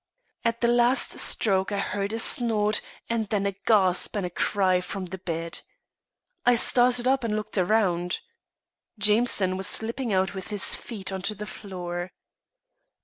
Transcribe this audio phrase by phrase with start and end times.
[0.43, 4.81] At the last stroke I heard a snort and then a gasp and a cry
[4.81, 5.59] from the bed.
[6.43, 8.17] I started up, and looked round.
[8.97, 12.13] Jameson was slipping out with his feet onto the floor.